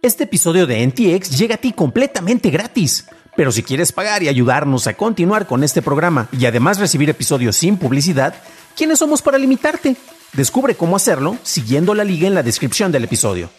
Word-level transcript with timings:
Este 0.00 0.24
episodio 0.24 0.68
de 0.68 0.86
NTX 0.86 1.36
llega 1.36 1.56
a 1.56 1.58
ti 1.58 1.72
completamente 1.72 2.50
gratis. 2.50 3.06
Pero 3.36 3.50
si 3.50 3.64
quieres 3.64 3.90
pagar 3.90 4.22
y 4.22 4.28
ayudarnos 4.28 4.86
a 4.86 4.94
continuar 4.94 5.48
con 5.48 5.64
este 5.64 5.82
programa 5.82 6.28
y 6.30 6.46
además 6.46 6.78
recibir 6.78 7.10
episodios 7.10 7.56
sin 7.56 7.76
publicidad, 7.76 8.34
¿quiénes 8.76 9.00
somos 9.00 9.22
para 9.22 9.38
limitarte? 9.38 9.96
Descubre 10.34 10.76
cómo 10.76 10.94
hacerlo 10.94 11.36
siguiendo 11.42 11.94
la 11.94 12.04
liga 12.04 12.28
en 12.28 12.34
la 12.34 12.44
descripción 12.44 12.92
del 12.92 13.04
episodio. 13.04 13.50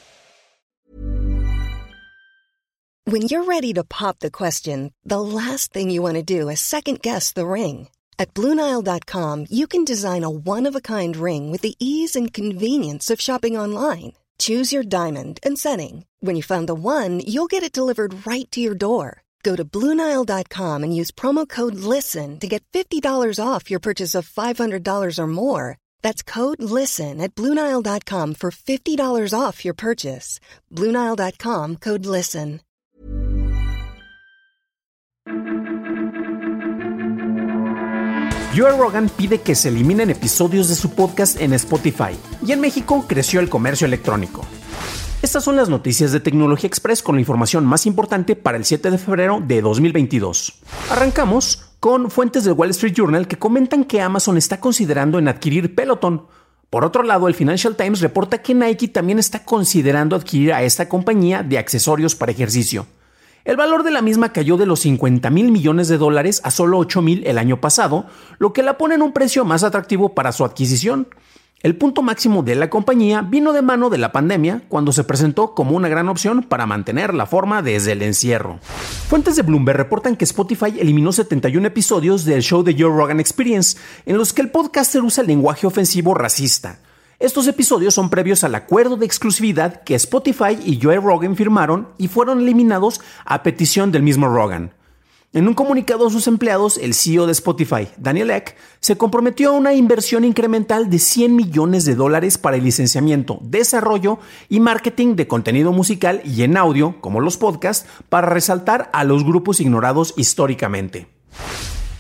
When 3.06 3.24
you're 3.24 3.44
ready 3.46 3.74
to 3.74 3.84
pop 3.84 4.20
the 4.20 4.32
question, 4.32 4.94
the 5.04 5.20
last 5.20 5.74
thing 5.74 5.90
you 5.90 6.02
want 6.02 6.16
to 6.16 6.24
do 6.24 6.48
is 6.50 6.62
second 6.62 7.02
guess 7.02 7.34
the 7.34 7.46
ring. 7.46 7.90
At 8.18 8.34
Bluenile.com, 8.34 9.46
you 9.50 9.68
can 9.68 9.84
design 9.84 10.24
a 10.24 10.30
one 10.30 10.66
of 10.66 10.76
a 10.76 10.82
kind 10.82 11.18
ring 11.18 11.52
with 11.52 11.62
the 11.64 11.76
ease 11.80 12.16
and 12.16 12.32
convenience 12.32 13.10
of 13.10 13.20
shopping 13.20 13.58
online. 13.58 14.14
Choose 14.38 14.71
your 14.71 14.84
diamond 14.84 15.40
and 15.44 15.58
setting. 15.58 16.06
When 16.22 16.36
you 16.36 16.44
find 16.44 16.68
the 16.68 16.76
one, 16.76 17.22
you'll 17.26 17.48
get 17.48 17.64
it 17.64 17.72
delivered 17.72 18.27
right 18.27 18.46
to 18.52 18.60
your 18.60 18.76
door. 18.76 19.23
Go 19.41 19.55
to 19.55 19.64
Bluenile.com 19.64 20.84
and 20.84 20.96
use 20.96 21.12
promo 21.12 21.48
code 21.48 21.76
LISTEN 21.76 22.40
to 22.40 22.48
get 22.48 22.64
$50 22.73 23.02
off 23.41 23.72
your 23.72 23.80
purchase 23.80 24.16
of 24.16 24.30
$500 24.30 25.18
or 25.18 25.27
more. 25.27 25.77
That's 26.02 26.22
code 26.22 26.62
LISTEN 26.62 27.22
at 27.22 27.36
Bluenile.com 27.36 28.34
for 28.34 28.52
$50 28.52 29.34
off 29.34 29.63
your 29.63 29.74
purchase. 29.74 30.41
Bluenile.com 30.70 31.77
code 31.77 32.05
LISTEN. 32.05 32.60
Joe 38.55 38.76
Rogan 38.77 39.08
pide 39.10 39.40
que 39.40 39.55
se 39.55 39.70
eliminen 39.70 40.10
episodios 40.10 40.68
de 40.68 40.76
su 40.76 40.90
podcast 40.90 41.40
en 41.40 41.54
Spotify 41.54 42.18
y 42.46 42.52
en 42.52 42.60
México 42.60 43.05
creció 43.08 43.40
el 43.40 43.48
comercio 43.48 43.88
electrónico. 43.88 44.46
Estas 45.30 45.44
son 45.44 45.58
las 45.58 45.70
noticias 45.70 46.12
de 46.12 46.20
Tecnología 46.20 46.68
Express 46.68 47.04
con 47.04 47.14
la 47.14 47.22
información 47.22 47.64
más 47.64 47.86
importante 47.86 48.36
para 48.36 48.58
el 48.58 48.66
7 48.66 48.90
de 48.90 48.98
febrero 48.98 49.44
de 49.46 49.62
2022. 49.62 50.55
Arrancamos 50.90 51.70
con 51.80 52.10
fuentes 52.10 52.46
del 52.46 52.55
Wall 52.55 52.71
Street 52.71 52.96
Journal 52.96 53.27
que 53.27 53.38
comentan 53.38 53.84
que 53.84 54.02
Amazon 54.02 54.38
está 54.38 54.60
considerando 54.60 55.20
en 55.20 55.27
adquirir 55.27 55.76
Peloton. 55.76 56.26
Por 56.71 56.84
otro 56.84 57.04
lado, 57.04 57.27
el 57.27 57.36
Financial 57.36 57.76
Times 57.76 58.02
reporta 58.02 58.41
que 58.41 58.55
Nike 58.55 58.88
también 58.88 59.20
está 59.20 59.46
considerando 59.46 60.16
adquirir 60.16 60.52
a 60.52 60.63
esta 60.63 60.90
compañía 60.90 61.43
de 61.43 61.60
accesorios 61.60 62.16
para 62.16 62.32
ejercicio. 62.32 62.88
El 63.46 63.55
valor 63.55 63.84
de 63.84 63.91
la 63.91 64.02
misma 64.02 64.34
cayó 64.34 64.58
de 64.58 64.66
los 64.66 64.80
50 64.80 65.30
mil 65.30 65.52
millones 65.52 65.90
de 65.90 66.00
dólares 66.00 66.41
a 66.44 66.50
solo 66.50 66.80
8 66.80 67.03
mil 67.03 67.28
el 67.28 67.38
año 67.38 67.62
pasado, 67.62 68.08
lo 68.40 68.52
que 68.52 68.64
la 68.64 68.80
pone 68.80 68.96
en 68.96 69.03
un 69.03 69.14
precio 69.14 69.46
más 69.46 69.64
atractivo 69.64 70.16
para 70.16 70.31
su 70.31 70.44
adquisición. 70.44 71.08
El 71.62 71.75
punto 71.75 72.02
máximo 72.02 72.41
de 72.41 72.56
la 72.56 72.69
compañía 72.69 73.22
vino 73.22 73.52
de 73.52 73.62
mano 73.62 73.90
de 73.90 73.97
la 73.97 74.13
pandemia 74.13 74.62
cuando 74.69 74.94
se 74.94 75.03
presentó 75.03 75.53
como 75.53 75.75
una 75.75 75.90
gran 75.90 76.07
opción 76.07 76.44
para 76.44 76.66
mantener 76.66 77.13
la 77.13 77.25
forma 77.25 77.62
desde 77.62 77.91
el 77.91 78.02
encierro. 78.02 78.59
Fuentes 79.09 79.35
de 79.35 79.41
Bloomberg 79.41 79.75
reportan 79.75 80.16
que 80.16 80.24
Spotify 80.24 80.80
eliminó 80.80 81.12
71 81.12 81.68
episodios 81.68 82.24
del 82.24 82.44
show 82.44 82.63
de 82.63 82.75
Joe 82.80 82.96
Rogan 82.96 83.19
Experience 83.19 83.78
en 84.06 84.18
los 84.18 84.31
que 84.31 84.41
el 84.41 84.52
podcaster 84.52 85.02
usa 85.02 85.22
lenguaje 85.22 85.68
ofensivo 85.68 86.13
racista. 86.13 86.80
Estos 87.19 87.46
episodios 87.47 87.94
son 87.94 88.09
previos 88.09 88.46
al 88.46 88.56
acuerdo 88.56 88.96
de 88.96 89.06
exclusividad 89.06 89.84
que 89.84 89.96
Spotify 89.96 90.57
y 90.63 90.80
Joe 90.81 90.96
Rogan 91.02 91.35
firmaron 91.35 91.90
y 91.97 92.07
fueron 92.07 92.40
eliminados 92.40 93.02
a 93.25 93.44
petición 93.44 93.91
del 93.91 94.03
mismo 94.03 94.30
Rogan. 94.30 94.72
En 95.31 95.47
un 95.47 95.53
comunicado 95.53 96.08
a 96.08 96.09
sus 96.09 96.25
empleados, 96.28 96.80
el 96.80 96.96
CEO 96.96 97.28
de 97.28 97.34
Spotify, 97.34 97.88
Daniel 97.97 98.31
Ek, 98.31 98.56
se 98.80 98.97
comprometió 98.97 99.50
a 99.50 99.53
una 99.53 99.75
inversión 99.75 100.24
incremental 100.24 100.90
de 100.90 100.97
100 100.97 101.36
millones 101.36 101.86
de 101.86 101.94
dólares 101.94 102.40
para 102.40 102.58
el 102.58 102.63
licenciamiento, 102.63 103.38
desarrollo 103.44 104.18
y 104.50 104.59
marketing 104.59 105.16
de 105.16 105.28
contenido 105.28 105.72
musical 105.72 106.24
y 106.25 106.41
en 106.41 106.58
audio, 106.58 106.96
como 107.00 107.19
los 107.19 107.38
podcasts, 107.38 107.88
para 108.09 108.25
resaltar 108.25 108.90
a 108.91 109.03
los 109.03 109.24
grupos 109.24 109.59
ignorados 109.59 110.16
históricamente. 110.18 111.19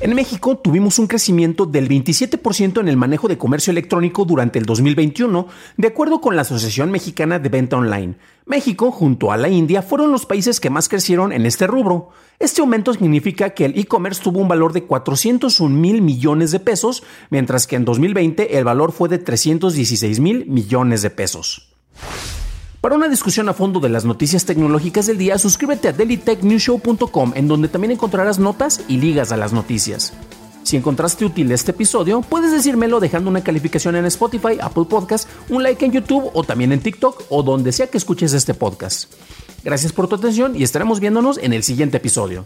En 0.01 0.15
México 0.15 0.57
tuvimos 0.57 0.97
un 0.97 1.07
crecimiento 1.07 1.65
del 1.65 1.89
27% 1.89 2.79
en 2.79 2.87
el 2.87 2.95
manejo 2.95 3.27
de 3.27 3.37
comercio 3.37 3.71
electrónico 3.71 4.23
durante 4.23 4.57
el 4.57 4.65
2021, 4.65 5.47
de 5.75 5.87
acuerdo 5.89 6.21
con 6.21 6.37
la 6.37 6.43
Asociación 6.43 6.89
Mexicana 6.89 7.37
de 7.37 7.49
Venta 7.49 7.75
Online. 7.75 8.15
México, 8.45 8.91
junto 8.91 9.33
a 9.33 9.35
la 9.35 9.49
India, 9.49 9.81
fueron 9.81 10.13
los 10.13 10.25
países 10.25 10.61
que 10.61 10.69
más 10.69 10.87
crecieron 10.87 11.33
en 11.33 11.45
este 11.45 11.67
rubro. 11.67 12.11
Este 12.39 12.61
aumento 12.61 12.93
significa 12.93 13.49
que 13.49 13.65
el 13.65 13.77
e-commerce 13.77 14.23
tuvo 14.23 14.39
un 14.39 14.47
valor 14.47 14.71
de 14.71 14.85
401 14.85 15.75
mil 15.75 16.01
millones 16.01 16.51
de 16.51 16.61
pesos, 16.61 17.03
mientras 17.29 17.67
que 17.67 17.75
en 17.75 17.83
2020 17.83 18.57
el 18.57 18.63
valor 18.63 18.93
fue 18.93 19.09
de 19.09 19.17
316 19.17 20.21
mil 20.21 20.45
millones 20.45 21.01
de 21.01 21.09
pesos. 21.09 21.73
Para 22.81 22.95
una 22.95 23.09
discusión 23.09 23.49
a 23.49 23.53
fondo 23.53 23.81
de 23.81 23.89
las 23.89 24.05
noticias 24.05 24.45
tecnológicas 24.45 25.05
del 25.05 25.17
día, 25.17 25.37
suscríbete 25.37 25.89
a 25.89 25.91
dailytechnewshow.com, 25.91 27.33
en 27.35 27.47
donde 27.49 27.67
también 27.67 27.91
encontrarás 27.91 28.39
notas 28.39 28.81
y 28.87 28.97
ligas 28.97 29.33
a 29.33 29.37
las 29.37 29.51
noticias. 29.51 30.13
Si 30.63 30.77
encontraste 30.77 31.25
útil 31.25 31.51
este 31.51 31.71
episodio, 31.71 32.21
puedes 32.21 32.53
decírmelo 32.53 33.01
dejando 33.01 33.29
una 33.29 33.43
calificación 33.43 33.97
en 33.97 34.05
Spotify, 34.05 34.59
Apple 34.61 34.85
Podcast, 34.89 35.27
un 35.49 35.61
like 35.61 35.83
en 35.83 35.91
YouTube 35.91 36.31
o 36.33 36.43
también 36.43 36.71
en 36.71 36.79
TikTok 36.79 37.23
o 37.27 37.43
donde 37.43 37.73
sea 37.73 37.87
que 37.87 37.97
escuches 37.97 38.31
este 38.31 38.53
podcast. 38.53 39.11
Gracias 39.61 39.91
por 39.91 40.07
tu 40.07 40.15
atención 40.15 40.55
y 40.55 40.63
estaremos 40.63 41.01
viéndonos 41.01 41.37
en 41.37 41.51
el 41.51 41.63
siguiente 41.63 41.97
episodio. 41.97 42.45